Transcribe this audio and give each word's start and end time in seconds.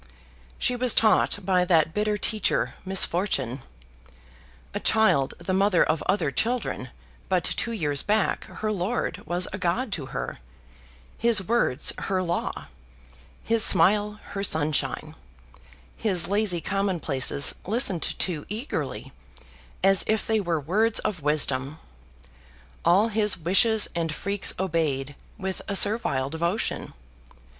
She 0.57 0.75
was 0.75 0.95
taught 0.95 1.37
by 1.45 1.63
that 1.63 1.93
bitter 1.93 2.17
teacher 2.17 2.73
Misfortune. 2.83 3.61
A 4.73 4.79
child 4.79 5.35
the 5.37 5.53
mother 5.53 5.83
of 5.83 6.01
other 6.07 6.31
children, 6.31 6.89
but 7.29 7.43
two 7.43 7.71
years 7.71 8.01
back 8.01 8.45
her 8.45 8.71
lord 8.71 9.19
was 9.27 9.47
a 9.53 9.59
god 9.59 9.91
to 9.91 10.07
her; 10.07 10.39
his 11.19 11.43
words 11.43 11.93
her 11.99 12.23
law; 12.23 12.65
his 13.43 13.63
smile 13.63 14.19
her 14.31 14.43
sunshine; 14.43 15.13
his 15.95 16.27
lazy 16.27 16.61
commonplaces 16.61 17.53
listened 17.67 18.01
to 18.01 18.47
eagerly, 18.49 19.13
as 19.83 20.03
if 20.07 20.25
they 20.25 20.39
were 20.39 20.59
words 20.59 20.97
of 21.01 21.21
wisdom 21.21 21.77
all 22.83 23.09
his 23.09 23.37
wishes 23.37 23.87
and 23.93 24.15
freaks 24.15 24.51
obeyed 24.57 25.15
with 25.37 25.61
a 25.67 25.75
servile 25.75 26.31
devotion. 26.31 26.93